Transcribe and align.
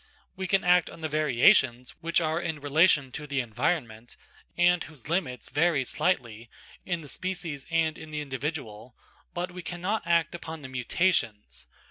We 0.35 0.47
can 0.47 0.63
act 0.63 0.89
on 0.89 1.01
the 1.01 1.07
variations 1.07 1.91
which 2.01 2.19
are 2.19 2.41
in 2.41 2.59
relation 2.59 3.11
to 3.11 3.27
the 3.27 3.39
environment, 3.39 4.17
and 4.57 4.83
whose 4.83 5.07
limits 5.07 5.49
vary 5.49 5.83
slightly 5.85 6.49
in 6.83 7.01
the 7.01 7.07
species 7.07 7.67
and 7.69 7.99
in 7.99 8.09
the 8.09 8.19
individual, 8.21 8.95
but 9.35 9.51
we 9.51 9.61
cannot 9.61 10.07
act 10.07 10.33
upon 10.33 10.63
the 10.63 10.69
mutations. 10.69 11.67